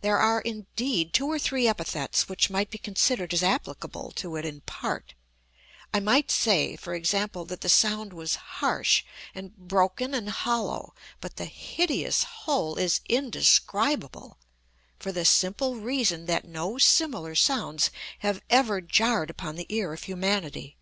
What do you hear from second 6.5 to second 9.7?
for example, that the sound was harsh, and